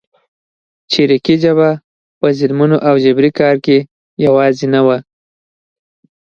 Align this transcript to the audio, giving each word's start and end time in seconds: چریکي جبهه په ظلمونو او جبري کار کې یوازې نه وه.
چریکي 0.91 1.35
جبهه 1.43 1.73
په 2.19 2.27
ظلمونو 2.37 2.77
او 2.87 2.93
جبري 3.03 3.31
کار 3.39 3.55
کې 3.65 3.77
یوازې 4.25 4.65
نه 4.73 4.81
وه. 4.85 4.97